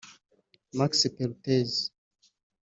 [0.77, 1.75] Max Perutz